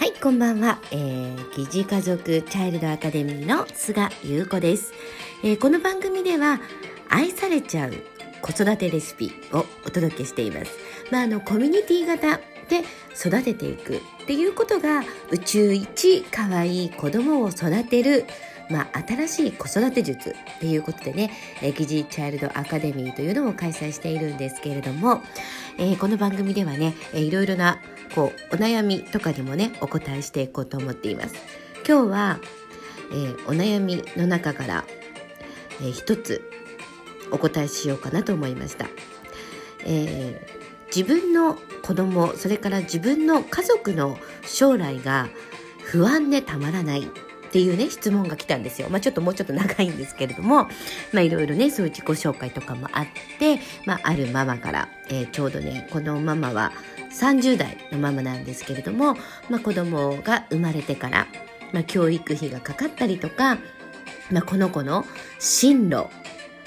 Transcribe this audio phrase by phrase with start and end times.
[0.00, 0.80] はい、こんばんは。
[0.92, 4.94] えー、疑似家族チャイルドアカデミーの菅優子です、
[5.44, 6.58] えーこの番組では
[7.10, 7.92] 愛されちゃう
[8.40, 10.72] 子育てレシピをお届けしています。
[11.10, 12.38] まあ、あの、コミュニティ型
[12.70, 12.82] で
[13.14, 18.24] 育てていくっていうことが宇宙一可愛い子供を育てる
[18.70, 25.22] まあ、新しい子育て術っていうことでね、えー疑似チャイルドアカデミーというのを開催しているんですけれども、
[25.76, 27.78] えーこの番組ではね、えーいろいろな
[28.14, 31.34] こうお悩みとかにもねお答えしていこうと思っています。
[31.86, 32.38] 今日は、
[33.10, 34.84] えーお悩みの中から、
[35.80, 36.48] えー一つ
[37.32, 38.86] お答えしようかなと思いました、
[39.84, 40.60] えー
[40.94, 45.28] 自分の子供それから自分の家族の将来が
[45.82, 47.08] 不安でたまらない。
[47.50, 48.88] っていうね質問が来たんですよ。
[48.90, 50.68] まあちょっともうちょっと長いんですけれども、
[51.12, 53.06] まあいろいろねそういう自己紹介とかもあっ
[53.40, 56.72] て、まああるママから、えーちょうどねこのママは
[57.10, 59.16] 30代のママなんですけれども、
[59.48, 61.26] まあ子供が生まれてから、
[61.72, 63.58] まあ教育費がかかったりとか、
[64.30, 65.04] まあこの子の
[65.40, 66.06] 進路、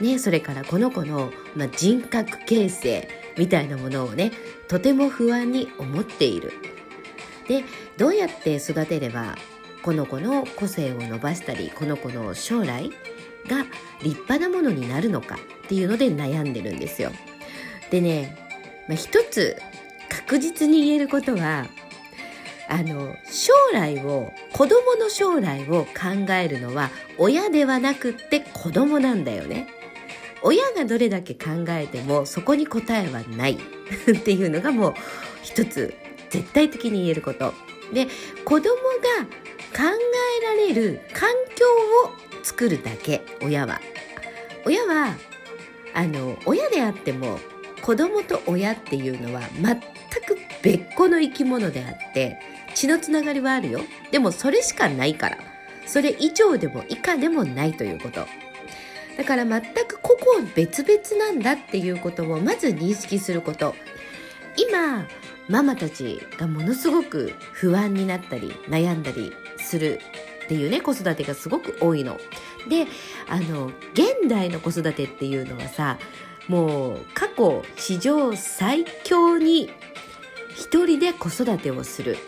[0.00, 4.32] ね、それからこの子の、まあ、人格形成みたいなものをね
[4.66, 6.52] とても不安に思っている。
[7.48, 7.64] で
[7.98, 9.36] どうやって育てれば
[9.82, 12.90] この子の個性を伸ばしたりこの子の将来
[13.48, 13.64] が
[14.02, 17.10] 立派なものになるのかっていうので悩んでるんですよ。
[17.90, 18.36] でね、
[18.88, 19.56] まあ、一つ
[20.08, 21.66] 確実に言えることは
[22.68, 29.66] あの将来を子供の将来を考えるのは親ではなくって子供なんだよね。
[30.42, 34.94] 親がどれだけ考えてもそこに答えはないっていうのがもう
[35.42, 35.94] 一つ
[36.30, 37.52] 絶対的に言えること。
[37.92, 38.06] で
[38.44, 39.26] 子供が
[39.74, 41.66] 考えられる環境
[42.06, 43.80] を作るだけ親は。
[44.66, 45.16] 親は
[45.94, 47.38] あの親であっても
[47.82, 52.38] 子供と親っていうのは全く別個の生き物であって
[52.74, 53.80] 血のつながりはあるよ。
[54.10, 55.38] でもそれしかないから。
[55.86, 58.26] それ以上でも以下でもないということ。
[59.16, 63.74] だから全く個々別々なんだっていうことをまず認識すること。
[64.56, 65.06] 今
[65.48, 69.32] ママたちがものすごく不安になったり悩んだり
[69.70, 70.00] する
[70.44, 72.18] っていうね子育てがすごく多いの。
[72.68, 72.86] で
[73.28, 75.98] あの現代の子育てっていうのはさ
[76.48, 79.70] もう過去史上最強に
[80.56, 82.18] 一人で子育てをする。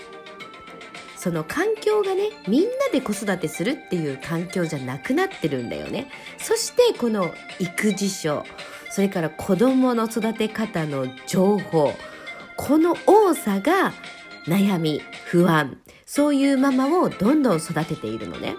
[1.16, 6.10] その環境がねみんなで子育てするっていう環境じゃなくなってるんだよね。
[6.38, 8.44] そしてこの育児書
[8.90, 11.92] それから子供の育て方の情報
[12.56, 13.92] この多さが
[14.46, 15.78] 悩み不安。
[16.14, 18.54] そういうママをどんどん育てているのね。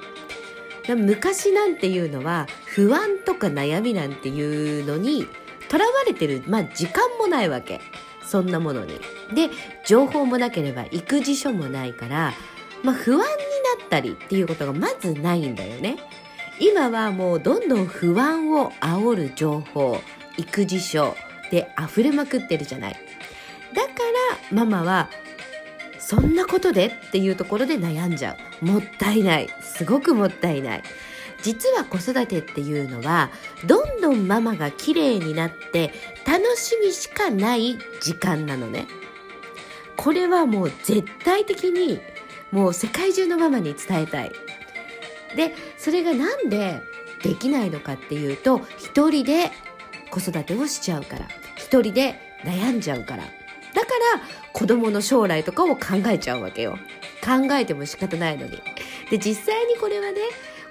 [0.88, 5.28] 昔なんていうのは不安とか悩みなんていうのに
[5.70, 7.80] とらわれてるまあ時間もないわけ。
[8.26, 9.00] そんなものに。
[9.36, 9.52] で
[9.86, 12.34] 情報もなければ育児書もないから、
[12.82, 15.98] まあ、不安になったりっていうことがまずないんだよね。
[16.60, 20.02] 今はもうどんどん不安を煽る情報
[20.38, 21.16] 育児書
[21.52, 22.94] で溢れまくってるじゃない。
[23.76, 23.90] だか
[24.50, 25.12] らママは
[26.06, 28.66] そんなことでっていうところで悩んじゃう。
[28.66, 29.50] もったいない。
[29.62, 30.84] すごくもったいない。
[31.42, 33.32] 実は子育てっていうのは
[33.66, 35.94] どんどんママが綺麗になって
[36.26, 38.86] 楽しみしかない時間なのね。
[39.96, 42.02] これはもう絶対的に
[42.52, 44.32] もう世界中のママに伝えたい。
[45.38, 46.82] でそれがなんで
[47.24, 49.52] できないのかっていうと一人で
[50.12, 51.28] 子育てをしちゃうから。
[51.56, 53.24] 一人で悩んじゃうから。
[53.74, 56.78] だから子供の将来とかを考えちゃうわけよ
[57.24, 58.60] 考えても仕方ないのに
[59.10, 60.22] で実際にこれはね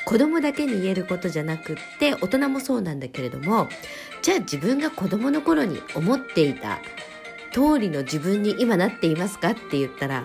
[0.05, 3.69] 子供だけに言えることじゃなくって大人もそうなんだけれども
[4.21, 6.81] じゃあ自分が子供の頃に思っていた
[7.53, 10.25] 通りの自分に今なっていますかって言ったら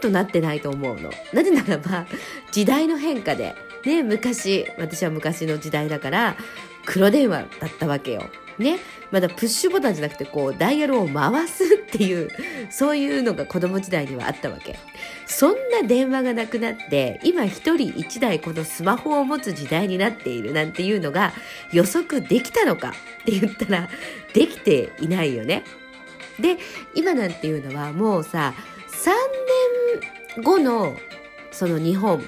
[0.00, 1.10] 100%なってないと思うの。
[1.32, 2.06] なぜならば
[2.52, 3.54] 時代の変化で
[3.84, 6.36] ね昔私は昔の時代だから
[6.84, 8.24] 黒電話だったわけよ。
[8.58, 8.78] ね
[9.10, 12.28] まだプッシュボタンじゃなくてこうダイヤルを回すっていう
[12.70, 14.78] そういうのが子供時代にはあったわけ。
[15.26, 21.32] そんな電話がなくなって今一人一台このスマホを持つ時代になっているなんていうのが
[21.72, 22.92] 予測できたのかっ
[23.24, 23.88] て言ったら
[24.34, 25.64] できていないよね。
[26.38, 26.58] で
[26.94, 28.54] 今なんていうのはもうさ
[28.88, 29.10] 3
[30.36, 30.96] 年後の
[31.52, 32.24] その日本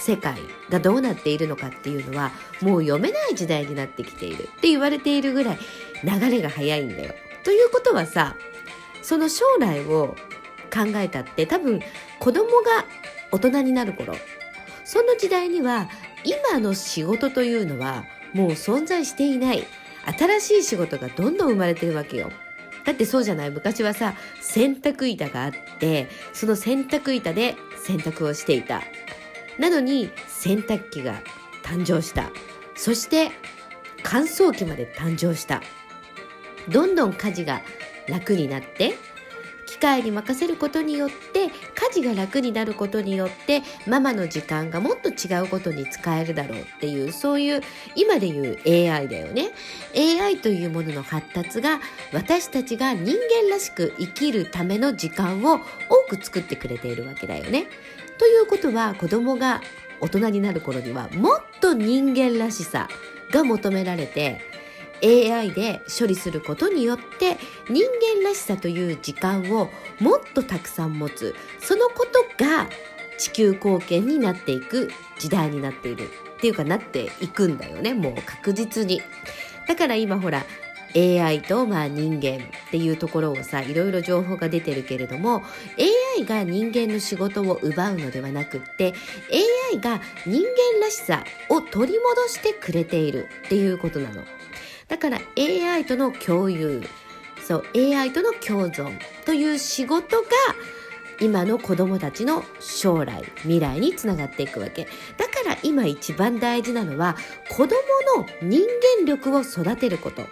[0.00, 0.38] 世界
[0.70, 2.32] がどうなっているのかっていうのは
[2.62, 5.58] もう読めない時代になってきているって言われているぐらい
[6.02, 7.14] 流れが早いんだよ。
[7.44, 8.36] ということはさ
[9.02, 10.16] その将来を
[10.72, 11.80] 考えたって多分
[12.18, 12.86] 子供が
[13.30, 14.14] 大人になる頃
[14.84, 15.88] その時代には
[16.24, 19.64] 今の仕事というのはもう存在していない
[20.18, 22.30] 新しい仕事がどんどん生まれてるわけよ。
[22.84, 23.50] だってそうじゃない？
[23.50, 27.54] 昔はさ洗濯板があってその洗濯板で
[27.84, 28.82] 洗濯をしていた
[29.58, 31.20] なのに洗濯機が
[31.62, 32.30] 誕生した。
[32.74, 33.32] そして
[34.02, 35.62] 乾燥機まで誕生した。
[36.68, 37.62] どんどん家事が
[38.08, 38.94] 楽になって
[39.66, 41.50] 機械に任せることによって家
[41.92, 47.60] 事が楽になることによってママの時間がもっと違うことに使えるだろうっていうそういう
[47.94, 49.52] 今で言う AI だよね。
[49.96, 51.80] AI というものの発達が
[52.12, 57.68] 私たちが人間らしく生きるための時間を多く作ってくれているわけだよね。
[58.20, 59.62] ということは子供が
[59.98, 62.86] 大人になる頃にはもっと人間らしさ
[63.30, 64.42] が求められて
[65.02, 67.38] AI で処理することによって
[67.70, 69.70] 人間らしさという時間を
[70.00, 71.34] もっとたくさん持つ。
[71.60, 72.68] そのことが
[73.16, 76.10] 地球貢献になっていく時代になっている。
[76.36, 79.00] っていうかなっていくんだよねもう確実に。
[79.66, 80.44] だから今ほら
[80.96, 85.42] AI とまあ人間っていうところをさいろいろ情報が出てるけれども
[86.18, 88.94] AI が人間の仕事を奪うのではなくって
[89.72, 94.24] AI が人間らしさを取り戻してくれているっていうことなの。
[94.88, 96.82] だから AI との共有
[97.40, 100.28] そう AI との共存という仕事が
[101.20, 107.16] 今の子供たちの将来未来につながっていくわけだから今一番大事なのは
[107.48, 107.76] 子供
[108.16, 108.60] の人
[108.98, 110.22] 間力を育てること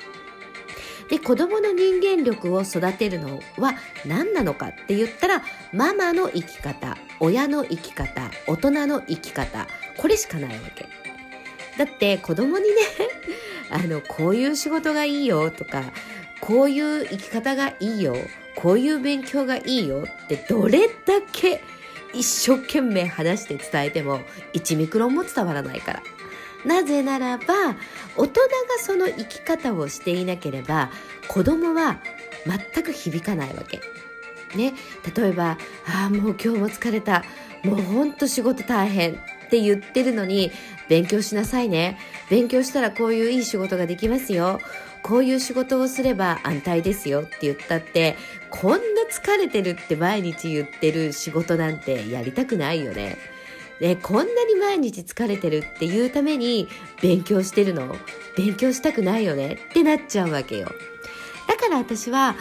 [1.09, 3.75] で子供の人間力を育てるのは
[4.05, 9.67] 何なのかって言ったらママの生き方親の生き方大人の生き方
[9.97, 10.87] これしかないわけ
[11.79, 12.77] だって子供にね
[13.71, 15.83] あのこういう仕事がいいよとか
[16.41, 18.17] こういう生き方がいいよ
[18.55, 21.63] こういう勉強がいいよってどれだけ
[22.15, 24.21] 一生懸命話して伝えても
[24.55, 26.03] 1ミクロンも伝わらないから。
[26.65, 27.45] なぜならば
[28.17, 28.49] 大人が
[28.81, 30.91] その生き方をしていなければ
[31.29, 32.01] 子供は
[32.47, 33.81] 全く響かないわけ。
[34.57, 34.73] ね、
[35.15, 37.25] 例えば「ああもう今日も疲れた。
[37.65, 39.15] もうほんと仕事大変」
[39.47, 40.53] って言ってるのに
[40.89, 41.99] 勉強しなさいね。
[42.31, 44.61] 勉強したらこういういい仕事ができますよ。
[45.03, 47.23] こういう仕事をすれば安泰ですよ。
[47.23, 48.17] って言ったって
[48.51, 48.79] こんな
[49.11, 53.17] 疲れてるって毎日言ってる仕事なんてやりたくないよね。
[53.81, 56.69] ね、こんなに毎日疲れてるっていうために
[57.01, 57.95] 勉強してるの？
[58.37, 59.59] 勉強したくないよね？
[59.71, 60.71] ってなっちゃうわけよ。
[61.47, 62.35] だから私は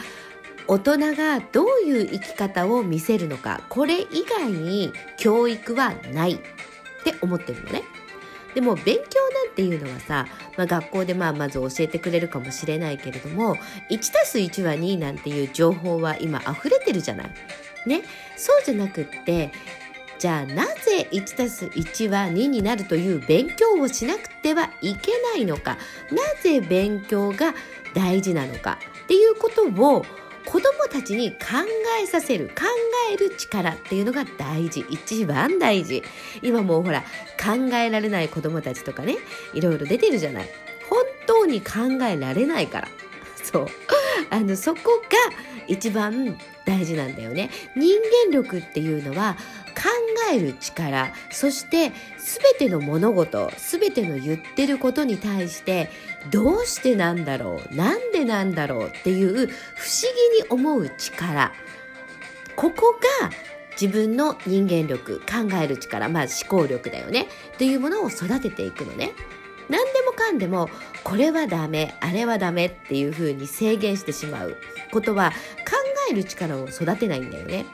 [0.66, 6.38] 大人がどういう生き方を見せるのかこれ以外に教育はないっ
[7.04, 7.82] て思ってるのね。
[8.54, 10.26] でも勉強なんていうのはさ、
[10.56, 13.56] まあ、学校でまあまず教えてくれるかもしれないけれども
[13.90, 17.30] 1+1 は2なんていう情報は今溢れてるじゃない。
[17.86, 18.02] ね、
[18.36, 19.52] そうじゃなくって
[20.18, 25.78] じゃあなぜ 1+1 は2になるという勉強をしなくてはいけないのか。
[26.10, 27.54] なぜ勉強が
[27.94, 28.78] 大事なのか。
[29.04, 30.04] っていうことを
[30.44, 31.38] 子供たちに考
[32.02, 32.64] えさせる考
[33.12, 34.84] える力っていうのが大事。
[34.90, 36.02] 一番大事。
[36.42, 37.02] 今もうほら
[37.38, 39.16] 考えられない子供たちとかね
[39.54, 40.48] いろいろ出てるじゃない。
[40.88, 42.88] 本当に考えられないから。
[43.42, 43.66] そう。
[44.30, 45.34] あのそこが
[45.68, 47.50] 一番大事なんだよね。
[47.76, 47.94] 人
[48.26, 49.36] 間力っていうのは
[49.74, 49.84] 考
[50.32, 55.90] える力そして全ての物事全ての言ってることに対して
[56.30, 61.52] どうしてなんだろうなんでなんだろうっていう不思議に思う力。
[62.56, 63.30] ここが
[63.80, 69.12] 自分の人間力考える力まあ思考力だよねというものを育てていくのね。
[69.68, 70.68] 何でもかんでも
[71.04, 74.56] これはダメあれはダメっていうふうに制限してしまう。
[74.90, 75.32] ことは
[76.10, 77.66] える力を育てないんだよね。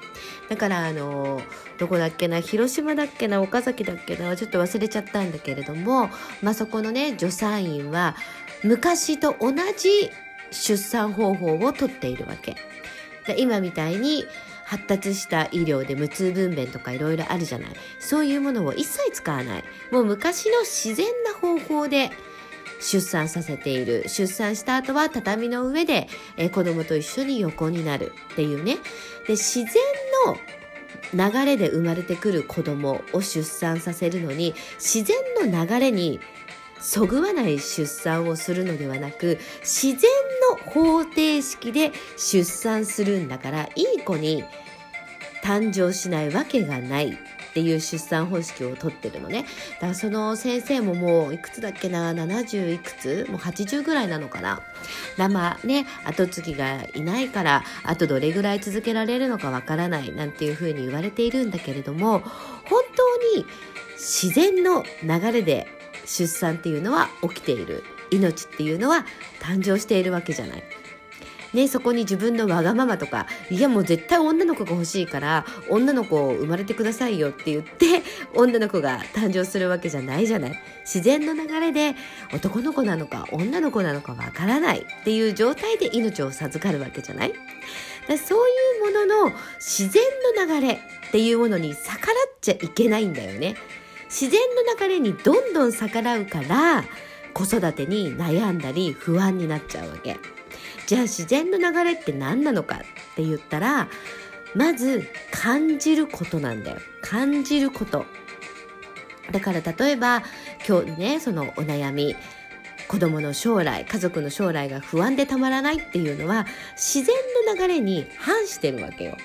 [0.49, 1.41] だからあの
[1.79, 6.11] どこだっけな広島だっけな岡崎だっけなちょっと忘れちゃったんだけれども、
[6.43, 8.15] まあ、そこのね助産院は
[8.63, 10.11] 昔と同じ
[10.51, 12.57] 出産方法をとっているわけ。
[13.39, 14.27] 今みたいに
[14.65, 17.71] 発達した医療で無痛分娩とかいろいろあるじゃない。
[18.01, 19.65] そういうものを一切使わない。
[19.91, 22.11] もう昔の自然な方法で
[22.85, 24.05] 出産させている。
[24.07, 28.77] 出産した後は畳の上で、えー、子供と一緒に横になるっていうね。
[29.27, 29.75] で自然
[30.27, 30.37] の
[31.13, 35.17] 流れで生まれてくる子供を出産させるのに自然
[35.51, 36.21] の流れに
[36.79, 40.11] そぐわない出産をするのではなく自然
[40.51, 44.45] の方程式で出産するんだからいい子に
[45.43, 47.19] 誕生しないわけがない。
[47.55, 49.47] っていう出産方式をとってるのね。
[49.75, 53.27] だからその先生ももういくつだっけな？70いくつ？
[53.31, 54.61] もう80ぐらいなのかな？
[55.17, 63.47] 生ね後継ぎがいないからあとどれぐらい続けられるのかわからないなんていうふうに言われているんだけれども本当に
[63.93, 65.69] 自然の流れで
[66.07, 67.85] 出産っていうのは起きている。
[68.11, 69.07] 命っていうのは
[69.41, 70.63] 誕生しているわけじゃない。
[71.55, 78.03] ね、そこに自分のわがままとか、いやもう絶対女の子が欲しいから、女の子を生まれてくださいよって言って、
[78.35, 80.61] 女の子が誕生するわけじゃないじゃない。
[80.85, 81.95] 自然の流れで
[82.33, 87.33] 男の子なのか女の子なのかわからないっていう状態で命を授かるわけじゃない
[88.07, 90.03] だそういうものの自然
[90.37, 90.79] の流れっ
[91.11, 93.57] ていうものに逆らっちゃいけないんだよね。
[94.09, 96.85] 自然の流れにどんどん逆らうから
[97.33, 100.19] 子育てに悩んだり不安になっちゃうわけ。
[100.87, 102.79] じゃあ自然の流れって何なのかっ
[103.17, 103.89] て言ったら
[104.55, 106.77] まず感じることなんだよ。
[107.01, 108.07] 感じること。
[109.33, 110.23] だから例えば
[110.69, 112.15] 今日ねそのお悩み
[112.89, 119.17] 子供の将来家族の将来が不安でたまらないっていうのは自然の流れに反してるわけよ。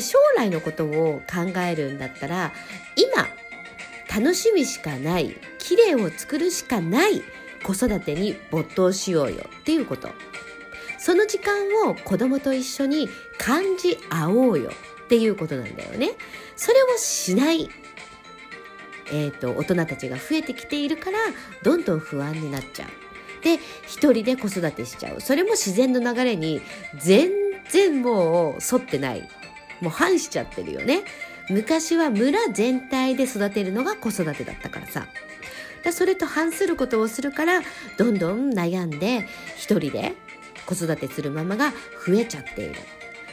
[0.00, 2.52] 将来のことを考えるんだったら
[2.96, 3.28] 今
[4.14, 7.22] 楽しみしかない綺麗を作るしかない
[7.62, 10.08] 子育てに没頭しようよっていうこと
[11.04, 14.70] その時間を子供と一緒に感じ合おうよ
[15.04, 16.12] っていうことなんだよね。
[16.56, 17.68] それをしない
[19.12, 21.18] えーと、大人たちが増えてきているから
[21.62, 23.44] どんどん不安になっちゃう。
[23.44, 25.20] で一人で子育てしちゃう。
[25.20, 26.62] それも自然の流れに
[26.98, 27.28] 全
[27.68, 29.28] 然もう沿ってない。
[29.82, 31.04] もう反しちゃってるよね。
[31.50, 35.06] 昔は村全体で育てるのが子育てだったからさ。
[35.82, 37.60] だそれと反することをするから
[37.98, 40.14] どんどん悩んで一人で
[40.64, 41.70] 子育てするママが
[42.06, 42.74] 増えちゃっている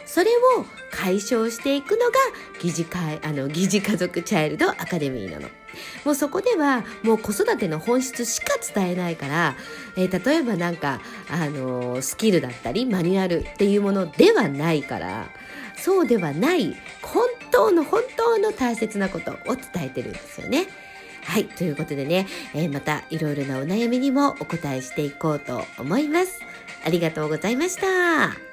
[0.05, 2.11] それを解消していくのが
[2.59, 5.47] 疑似会あの疑似家族チャイルドアカデミーなの。
[6.03, 9.55] もうそこではもう子育ての本質しか伝えないから、
[9.95, 15.29] えー、例えばなんか、あのー、スキルだったりマニュアルっていうものではないから
[15.77, 20.67] そうではない本当の本当の大切なことを伝えてるんですよね。
[21.23, 21.45] はい。
[21.45, 26.39] ということでね、えー、またいろいろなお悩みにもお答えしていこうと思います。
[26.83, 28.50] ありがとうございました。